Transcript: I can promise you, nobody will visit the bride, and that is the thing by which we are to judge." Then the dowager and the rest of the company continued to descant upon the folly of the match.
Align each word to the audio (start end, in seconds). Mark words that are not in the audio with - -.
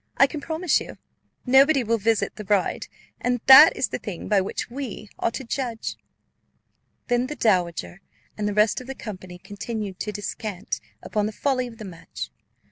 I 0.17 0.25
can 0.25 0.41
promise 0.41 0.81
you, 0.81 0.97
nobody 1.45 1.83
will 1.83 1.99
visit 1.99 2.35
the 2.35 2.43
bride, 2.43 2.87
and 3.19 3.39
that 3.45 3.77
is 3.77 3.89
the 3.89 3.99
thing 3.99 4.27
by 4.27 4.41
which 4.41 4.67
we 4.67 5.11
are 5.19 5.29
to 5.29 5.43
judge." 5.43 5.95
Then 7.07 7.27
the 7.27 7.35
dowager 7.35 8.01
and 8.35 8.47
the 8.47 8.53
rest 8.55 8.81
of 8.81 8.87
the 8.87 8.95
company 8.95 9.37
continued 9.37 9.99
to 9.99 10.11
descant 10.11 10.79
upon 11.03 11.27
the 11.27 11.31
folly 11.31 11.67
of 11.67 11.77
the 11.77 11.85
match. 11.85 12.31